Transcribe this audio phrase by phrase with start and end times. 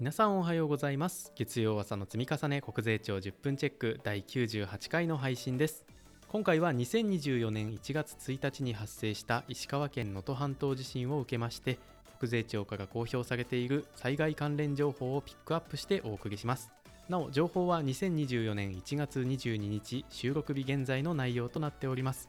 [0.00, 1.32] 皆さんおはようございます。
[1.34, 5.84] 月曜朝の積み重ね国税庁10分チェック第98回の配信です。
[6.28, 11.80] 今回は2024年1月1日に発生した石川県能登半島地震を受けまして
[12.20, 16.70] 国税庁から公表されている災害関連情報をピックアップしてお送りします。
[17.08, 22.28] なお情報は2024年1月22日収録日現在の内容となっております。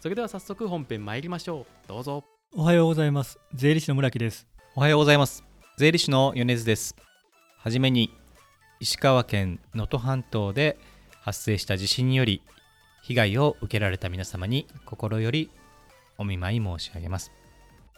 [0.00, 1.88] それでは早速本編参りましょう。
[1.88, 2.22] どうぞ。
[2.54, 3.38] おはようございます。
[3.54, 4.46] 税理士の村木です。
[4.74, 5.47] おはようございます
[5.78, 6.96] 税理士の米津です。
[7.56, 8.12] はじめに
[8.80, 10.76] 石川県能登半島で
[11.20, 12.42] 発生した地震により
[13.04, 15.52] 被害を受けられた皆様に心より
[16.16, 17.30] お見舞い申し上げます。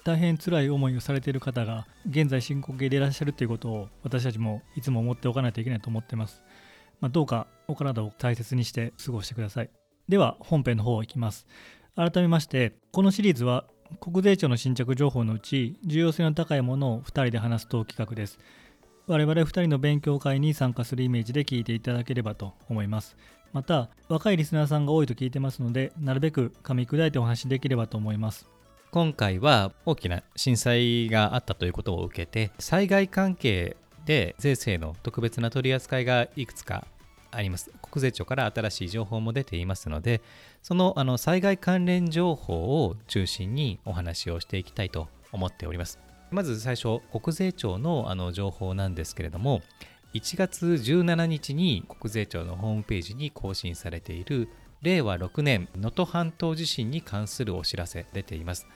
[0.04, 6.42] 大変辛い思いをされている方が現在進行形でいらっしゃるということを私たちもいつも思っておかないといけないと思っています、
[7.00, 9.70] まあ、どうかお体を大切にして過ごしてください。
[10.06, 11.46] では本編の方いきます。
[11.96, 13.64] 改めましてこのシリーズは
[13.98, 18.38] 国税庁の新着情報のうち重要性の高いものを2人で話すと企画です。
[19.06, 23.16] 我々2人の勉強会に参加するイメージで聞いていただければと思います。
[23.52, 28.48] また若いリスナーさんが多いと聞いてますのでなるべく噛み砕いてお話しできればと思います。
[28.92, 36.86] 今回は大きな震災があったということを受けて災害関係で税制の特別な取り扱いがいくつか
[37.30, 37.70] あります。
[37.82, 40.20] 国税庁から新しい情報も出ていますので
[40.62, 45.98] そのあの災害関連情報を中心にお話をしていきたいと思っております。
[46.30, 49.62] まず最初国税庁のあの情報なんですけれども
[50.14, 54.48] 1月17日に国税庁のホームページに更新されている
[54.82, 58.66] 令和6年能登半島地震に関するお知らせ出ています。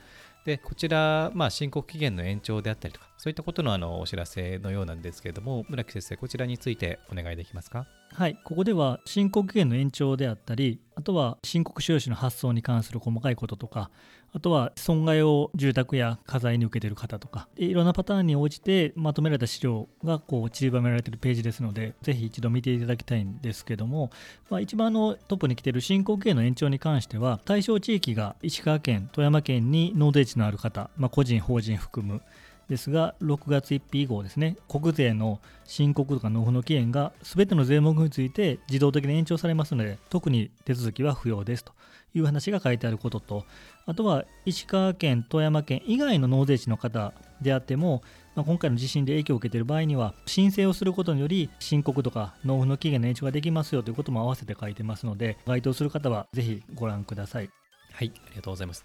[0.45, 7.87] でこちら、まあ、申告期限の延長であったりとかそういったことのあのお知らせのようなんですけれども村木先生こちらについてお願いできますか？
[8.15, 8.39] はい。
[8.45, 13.91] ここでは申告期限の延長であったりあとは申告収支の発送に関する細かいこととか
[14.33, 24.13] あとは損害を住宅や家財に受けている方とかいろんなパターンに応じてまとめられた資料がこう散りばめられているページですのでぜひ一度見ていただきたいんですけども、
[24.49, 32.23] まあ、一番のトップに来ている申告期限の延長に関しては対象地域が石川県富山県に納税地のある方、まあ、個人法人含む
[32.69, 41.73] ですが、6月1日以降ですね、国税の申告とか納付の期限が全ての税目について自動的に延長されますので、特に手続きは不要ですと
[42.15, 43.45] いう話が書いてあることと、
[43.87, 48.03] あとは石川県、富山県以外の納税地の方であっても、
[48.35, 57.51] まあ、今回の地震で影響を受けている場合には、申請をすることにより申告とか納付の期限の延長ができますよということも合わせて書いてますので、該当する方はぜひご覧ください。
[57.93, 58.85] はい、ありがとうございます。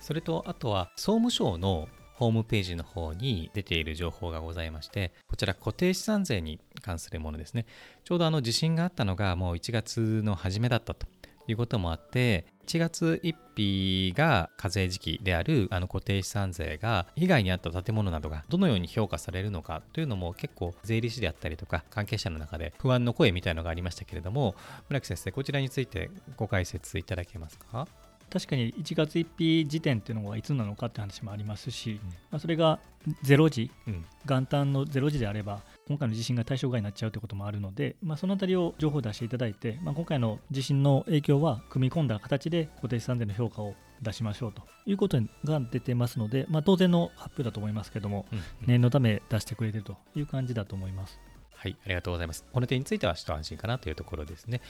[0.00, 1.88] それと、あとは総務省の
[2.20, 7.64] ホームページの方に出ている情報がございまして、こちら固定資産税に関するものですね。
[8.04, 11.06] ちょうどあの地震があったのがもう1月の初めだったと
[11.46, 24.54] いうこともあって、1月1日が課税時期であるあの固定資産税が被害に遭った建物などがどのように評価されるのかというのも結構税理士であったりとか関係者の中で不安の声みたいなのがありましたけれども
[24.88, 27.88] 村木先生こちらについてご解説いただけますか？
[28.30, 32.78] 確かに1月1日時点っていうのがいつなのかって話もありますし、うん、まあ、それが
[33.24, 51.20] 0時、うん、元旦の0時であれば今回の地震が対象外になっちゃうということもあるので、まあ、そのあたりを情報を出していただいて、まあ、今回の地震の影響は組み込んだ形で固定資産税の評価を出しましょうということが出てますので、まあ、当然の発表だと思いますけども、うんうん、念のため出してくれてるという感じだと思います。
[51.60, 52.42] はい、ありがとうございます。
[52.50, 54.62] この点については一安心かなというところですね。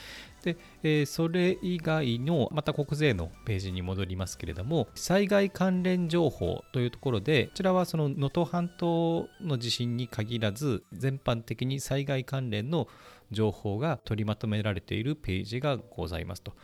[0.42, 12.88] で、えー、それ以外の、また国税のページに戻りますけれども、災害関連情報というところで、こちらはその能登半島の地震に限らず、全般的に災害関連の
[13.30, 16.54] 情報が取りまとめられているページがございますと。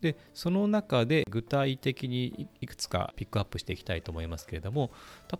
[0.00, 4.90] でその中で具体的にいくつかピックアップしていきたいと思いますけれども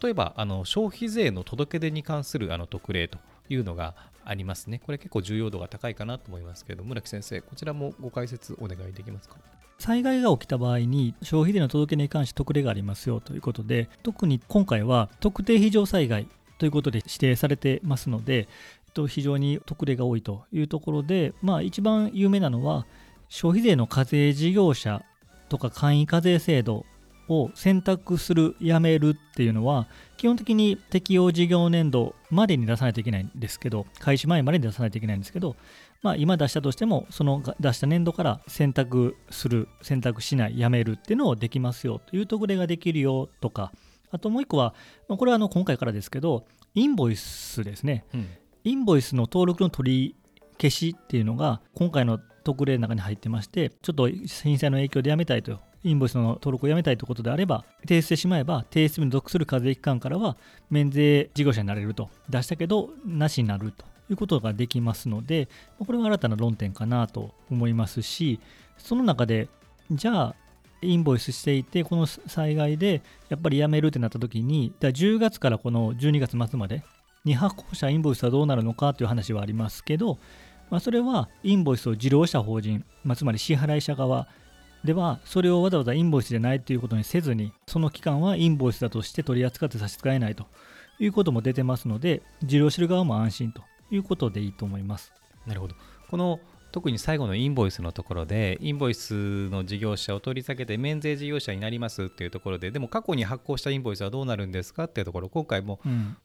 [0.03, 3.19] 例えばあの消費税の届け出に関するあの特例と
[3.49, 3.95] いうのが
[4.25, 4.81] ありますね。
[4.85, 9.37] これ結構重要度が高いかなと思いますけれども、村木先生、こちらもご解説お願いできますか？
[9.79, 18.49] 災害が起きた場合に消費税の届け出に関して特例がありますよということで、特に今回は特定非常災害ということで指定されてますので、
[19.09, 22.87] 非常に特例が多いというところで、まあ、一番有名なのは、
[23.29, 25.05] 消費税の課税事業者
[25.49, 26.87] とか簡易課税制度
[27.29, 29.87] を選択する、やめるっていうのは、
[30.17, 35.57] 基本的に適用事業年度までに出さないといけないんですけど、開始前までに出さないといけないんですけど、
[36.03, 43.73] まあ、今出したとしても、その出した年度から選択する、選択しない、やめるっていうのをできますよという特例ができるよとか、
[44.11, 44.75] あともう一個は、
[45.09, 48.29] これはあの今回からですけど、インボイスですね、うん、
[48.65, 50.17] インボイスの登録の取り
[50.61, 60.37] 消しっていうのが、今回の特例の中に入ってまして、ちょっと震災の影響でやめたいとインボイスの登録をやめたいということであれば、提出してしまえば、提出に属する課税機関からは、
[60.71, 65.49] 免税事業者になれると、出したけど、なしになるということができますので、
[65.79, 68.41] これは新たな論点かなと思いますし、
[68.79, 69.49] その中で、
[69.91, 70.35] じゃあ、
[70.81, 76.83] インボイスしていて、この災害でやっぱりやめるってなった時に、10月からこの12月末まで
[77.25, 80.19] に発行したインボイスはどうなるのかという話はありますけど、
[80.71, 84.29] まあ、それはインボイスを受領した法人、まあ、つまり支払い者側
[84.85, 90.47] ではそれをわざわざインボイスじゃないということにせずにその期間はインボイスだとして取り扱って差し支えないと
[90.99, 95.13] いうことも出てますので受領してる側も安心ということでいいと思います。
[95.47, 95.75] なるほど。
[96.11, 96.39] この
[96.75, 105.79] 特に最後のインボイスのところでインボイスの事業者を取り下げて免税事業者になりますっていうところででも過去に発行したインボイスはどうなるんですかっていうところ今回も、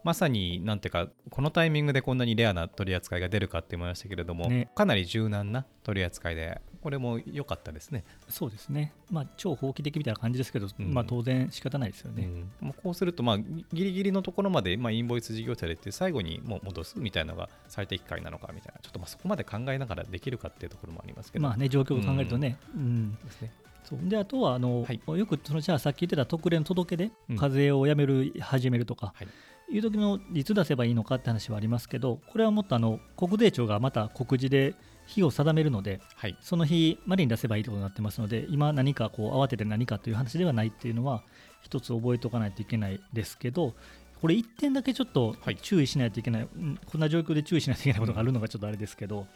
[0.03, 8.03] まさになんていうかこのタイミングでこんなにレアな取り扱いが出るかって思いましたけれども、ね、かなり柔軟な取り扱いでこれも良かったですね。
[8.29, 8.93] そうですね。
[9.11, 12.29] まあ、超法規的みたいな感じですけど、うん、まあ、当然仕方ないですよね。
[12.61, 21.43] うん、こうすると、まあ、ギリギリのところまで、まあ、インボイス事業者でって最後にもう戻すみたいなのが最適解なのかみたいな、ちょっとまあそこまで考えながらできるかっていうところもありますけど。
[21.43, 22.57] まあね、状況を考えるとね。
[22.75, 23.51] うん、ですね。
[23.83, 29.27] そうであとはあの、はい、よくそのじゃあさっき言ってた特例の届けで課税をやめる、始めるとか、はい、
[29.75, 34.75] いう時のいつ出せばいいのかって話はありますけどこれはもっとあの国税庁がまた告示で
[35.09, 41.23] 日を定めるので、はい、その日までに出せばいいということになってますので今何かこう慌てて何かという話ではないっていうのは
[41.61, 43.73] 一つ覚えておかないといけないですけど
[44.21, 46.49] これ1点だけちょっと注意しないといけない、はい、
[46.85, 49.27] こんな状況で注意しないといけないことがあるのがちょっとあれですけど、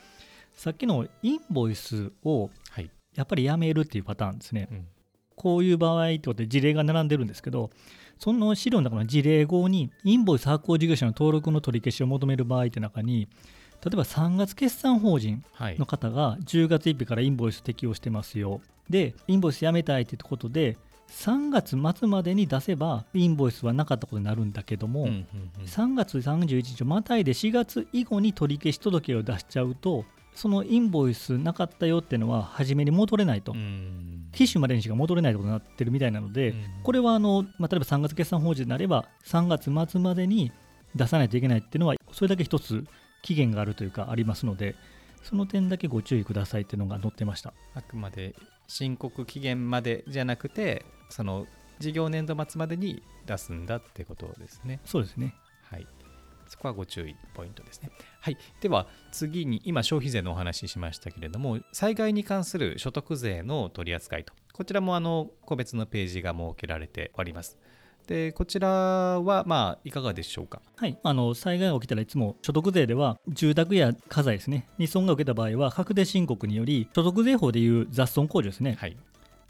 [0.54, 2.50] さっきのインボイスを
[3.16, 4.88] やっぱりやめるっていうパターンですね、うん、
[5.36, 7.70] こういう場合ってことで事例が並んでるんですけど
[8.20, 13.28] その資料の中の事例後にインボイス発行事業者の登録の取り消しを求める場合って中に
[13.84, 20.78] 例えば3月決算法人の方が10月1日からインボイス適用してますよ、でインボイスやめたいということで
[21.10, 25.16] 3月末までに出せばインボイスはなかったことになるんだけども、うんうん
[25.60, 33.54] うん、3月31日をまたいで4月以後に取り消し届を出しちゃうとそのインボイスなかったよっていうのは初めに戻れないと、
[34.32, 40.52] 機種までにしか戻れないことになってるみたいなので、これはあの、まあ、例えば3月決算法人であれば3月末までに
[40.96, 42.84] 出さないといけないっていうのはそれだけ一つ
[43.24, 44.76] 期限があるというかありますので
[45.24, 48.36] その点だけご注意くださいっていうのが載ってましたあくまで
[48.68, 51.48] 申告期限までじゃなくてその
[51.80, 55.34] 事業年度末までに出すんだってことですねそうですね
[55.64, 55.88] はい
[56.54, 57.90] そこはご注意ポイントですね。
[58.22, 58.38] はい。
[58.62, 67.58] では次に今消費税のお話ししましたけれども災害に関する所得税の取り扱いとこちらもあの個別のページが設けられております。
[68.08, 74.68] でこちらはまあいかがでしょうか、はい、あの災害が起きたらいつも所得税では住宅や家財ですね。
[74.78, 78.98] に損が受けた場合は確定申告により所得税法でいう雑損控除ですね、はい、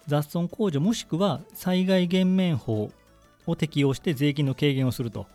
[0.07, 2.91] 雑損控除もしくは災害減免法
[3.47, 5.25] を適用して税金の軽減をすると。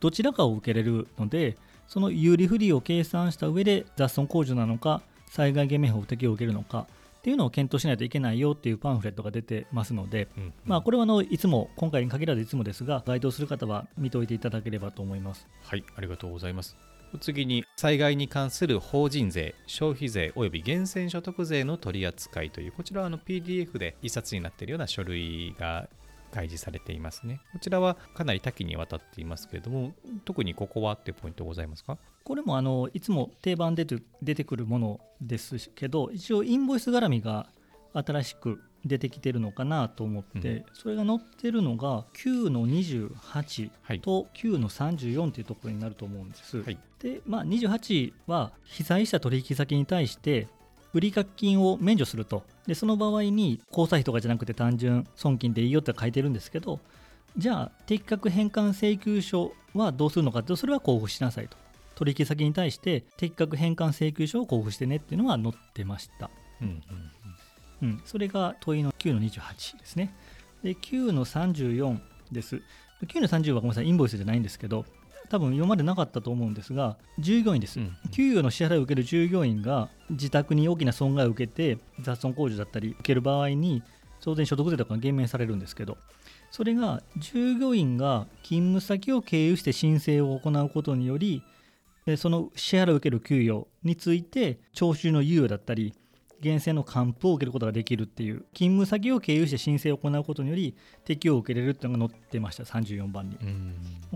[0.00, 1.56] どちらかを受けれるので
[1.88, 5.00] その有利不利を計算した上で雑損控除なのか
[5.30, 6.86] 災害減免法を適用を受けるのか
[7.24, 15.48] っていうのを検討しないといけないよっていうパンフレットが出てますので、うんうん、まあ、これはあのいつも今回に限らずいつもですが該当する方は見ておいていただければと思います。
[15.62, 16.76] はいありがとうございます。
[17.22, 25.88] 次に災害に関する法人税消費税及び源泉所得税の取り扱いというこちらはあの PDF で一冊になっているような書類が
[26.34, 27.40] 開示されていますね。
[27.52, 29.92] こちらはかなり多岐にわたっていますけれども、
[30.24, 31.96] 特にここはっていうポイントございますか？
[32.24, 33.86] これもあのいつも定番で
[34.20, 37.46] 出てくるものですけど、一応インボイス絡みが
[37.92, 46.60] 新しく出てきてるのかなと思って、うん、それが載ってるのが9の28と9の34というところになると思うんです。
[46.60, 50.48] はい、で、まあ、28は被災した取引先に対して
[50.94, 52.44] 売掛金を免除すると。
[52.66, 56.80] でその場合に交際費とかじゃなくて単純損金でいいよって書いてるんですけど
[57.36, 61.56] じゃあ適格返還請求書はどうするのかってそれは交付しなさいと。
[61.94, 66.28] 取引先に対して適格返還請求書を交付してねっていうのは載ってました、
[66.60, 66.82] うん
[67.82, 70.14] うんうん、それが問いの9の28ですね。
[70.62, 71.98] で9の34
[72.32, 72.62] です。
[73.02, 74.84] 9の30はごめんなさいインボイスじゃないんですけど
[75.28, 83.82] 多分今までなかったと思うんですが従業員です、うん、給与の支払いを受ける従業員が自宅に大きな損害を受けて雑損控除だったり受ける場合に
[84.20, 85.98] 当然所得税とか減免されるんですけど
[86.50, 91.42] それが従業員が勤務先を経由して申請を行うことにより
[92.16, 95.94] その支払いを受ける給与について徴収の猶予だったり
[96.44, 100.74] 源泉の還付を受けることができるっていう勤務先を経由して申請を行うことにより
[101.04, 103.38] 適用を受けれるっていうのが載ってました34番に。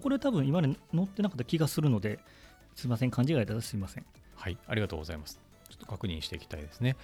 [0.01, 2.19] これ多分今まで載ってなかった気がするので
[2.75, 4.07] すいません勘違いだすいません。
[4.37, 5.41] はいありがとうございます。
[5.69, 6.97] ちょっと確認していきたいですね。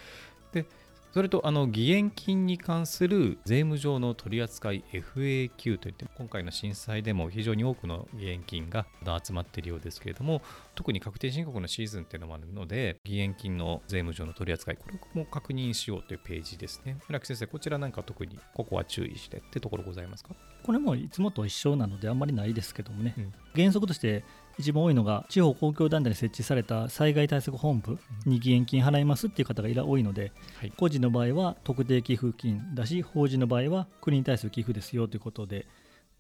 [0.52, 0.66] で
[1.14, 8.85] それとあの義援金に関する税務上の取り扱い FAQ といって今回の震災でも非常に多くの義援金が
[9.25, 10.42] 集まっているようですけれども
[10.75, 16.99] 特に確定申告のシーズンっていうのもあるので義援金の税務上の取り扱いこれも確認しようというページですね。
[17.06, 20.30] 村木先生こちらなんか特にここは注意してってところございますか？
[20.64, 23.33] これもいつもと一緒なのであんまりないですけどもね、うん。
[23.54, 24.25] 原則として
[24.58, 30.73] 一番多いのが地方公共団体に設置された災害対策本部に義援金払いますっていう方がいら多いので、はい。
[30.76, 35.66] 個人の場合は特定寄付金だし法人の場合は国に対する寄付ですよということで。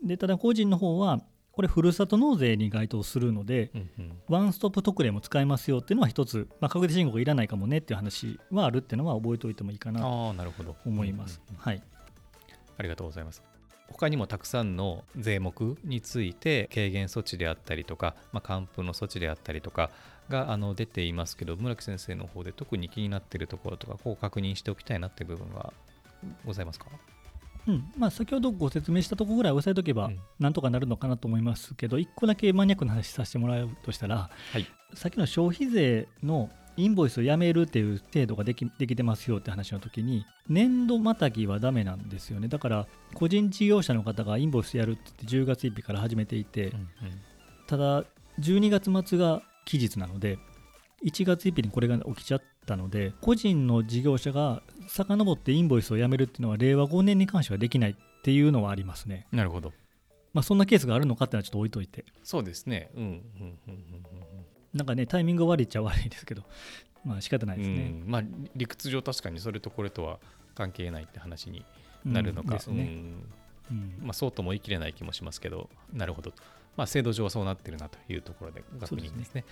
[0.02, 1.20] でただ個人の方は
[1.52, 4.12] これふるさと納税に該当するのでうんうん。
[4.28, 10.34] ワンストップ特例も使えますよっていうのは一つ、まあ、確定申告いらないかもねっていう話はあるっていうのは覚えておいてもいいかなと
[10.84, 11.40] 思います。
[11.56, 11.82] はい。
[12.76, 13.53] ありがとうございます。
[13.90, 19.90] 他にもたくさんの税目について軽減措置であったりとか、まあ、還付の措置であったりとか
[20.28, 25.72] があの出ていますけど村木先生の方で特に気になっているところとかこう確認しておきたいなっていう部分は
[26.44, 26.86] ございますか？
[27.66, 27.92] うん。
[27.96, 30.18] まあ、先ほどご説明したところぐらい押さえとけばうん。
[30.38, 34.66] なんとかなるのかなと思いますけど、1個だけマニアックな話させてもらうとしたら、はい。
[34.94, 42.48] さっきの消費税のインボイスをやめるっていう制度ができできてますよって話の時に年度またぎはダメなんですよね。
[42.48, 46.72] だから個人事業者の方がインボイスやるって言って10月1日から始めていて、
[47.66, 48.04] ただ
[48.40, 50.38] 12月末が期日なので
[51.04, 59.26] 1月1日にこれが起きちゃったので個人の事業者が遡ってインボイスをやめるっていうのは令和5年に関してはできないっていうのはありますね。
[59.32, 59.72] なるほど。
[60.32, 62.04] まあそんなケースがあるのかっていうのはちょっと置いといて。
[62.24, 62.90] そうですね。
[62.94, 63.20] うんうんうん
[63.68, 64.33] うん
[64.74, 66.42] なんかねタイミング悪いっちゃ悪いですけど
[67.04, 67.82] まあ仕方ないですうんね。
[67.84, 68.22] うんまあ
[68.56, 70.18] 理屈上確かにそれとこれとは
[70.54, 71.64] 関係ないって話に
[72.04, 72.60] なるのか、ね。
[72.68, 73.24] うん
[73.70, 76.42] うんまあ、そうとも言い切れない気もしますけど、なるほどと。
[76.76, 79.44] まあ、制度上はそうなってるなというところで確認ですね。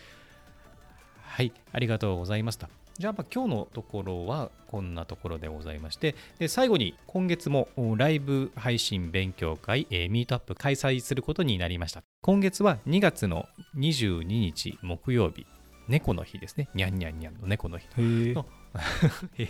[1.33, 2.69] はい、ありがとうございました。
[2.99, 12.03] じゃあ、まあ今日のところはこんなところでございまして、で最後に今月もおライブ配信勉強会、えーミートアップ開催することになりました。
[12.21, 13.47] 今月は2月の
[13.79, 15.47] 22日木曜日、
[15.89, 16.69] 猫の日ですね。
[16.75, 17.87] にゃんにゃんにゃんの猫の日。
[17.97, 18.35] へ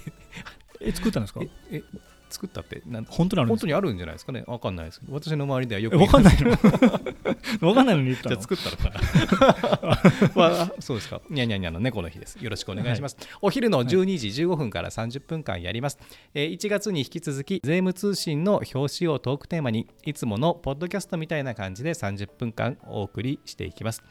[0.80, 1.40] え作ったんですか？
[1.42, 1.82] ええ
[2.32, 4.42] 作ったってなん本当にある本当にあるんじゃないですかね。
[4.46, 6.50] わかんないですけど、私の周りではよくえわかんないの？
[7.68, 8.36] わかんないのに言ったの？
[8.36, 9.88] じゃあ作ったのか
[10.24, 11.20] な、 まあ、そうですか。
[11.28, 12.36] にゃにゃにゃの猫の日です。
[12.42, 13.16] よろしくお願いします。
[13.40, 15.98] お昼の12時15分から30分間やります。
[16.34, 24.02] えー1月に引き続き、税務通信の表紙をトークテーマに、いつものポッドキャストみたいな感じで30分間お送りしていきます。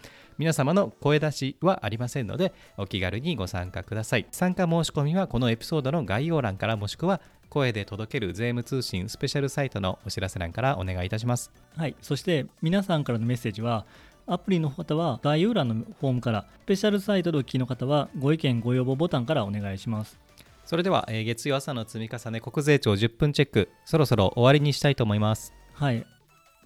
[0.42, 4.26] 皆様の声出しはありませんので、お気軽にご参加ください。
[4.32, 11.52] 参加申し込みはこのエピソードの概要欄からもしくは、声で届ける税務通信スペシャルサイトのお知らせ欄からお願いいたします。
[11.78, 13.86] はい、そして皆さんからのメッセージは
[14.26, 20.18] アプリの方は概要欄のフォームからスペシャルサイトでお聞きの方はご意見ご要望ボタンからお願いします
[20.66, 26.06] それでは、えー月曜朝の積み重ね国税庁10分チェックそろそろ終わりにしたいと思いますはい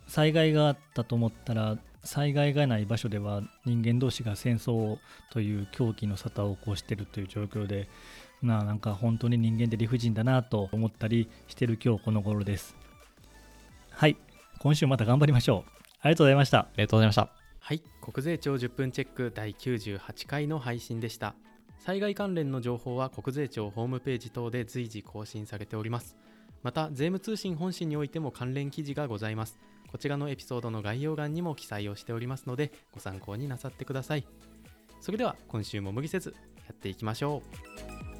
[0.07, 4.97] 災害があったと思ったら災害がない場所では人間同士が戦争
[5.31, 7.89] という狂気の沙汰を起こしているという状況で
[8.41, 12.75] まあなんか本当に人間って理不尽だなと思ったりしてる今日この頃です。
[13.89, 14.17] はい
[14.59, 15.71] 今週また頑張りましょう。
[16.01, 16.59] ありがとうございました。
[16.59, 17.29] ありがとうございました。
[17.59, 21.35] はい国税庁10分チェック第98回の配信でした。
[21.79, 26.15] 災害関連の情報は国税庁ホームページ等で随時更新されております。
[26.65, 34.25] また税務通信本誌においても関連記事がございますこちらのエピソードの概要欄にも記載をしておりますのでご参考になさってください。
[35.01, 37.43] それでは今週も無理せずやっていきましょ
[38.11, 38.14] う。